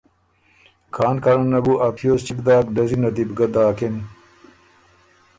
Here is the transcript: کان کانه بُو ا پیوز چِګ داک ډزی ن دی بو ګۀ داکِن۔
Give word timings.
کان 0.95 1.15
کانه 1.23 1.59
بُو 1.65 1.73
ا 1.85 1.87
پیوز 1.97 2.21
چِګ 2.25 2.39
داک 2.45 2.65
ډزی 2.75 2.97
ن 3.01 3.05
دی 3.15 3.23
بو 3.27 3.33
ګۀ 3.37 3.47
داکِن۔ 3.53 3.95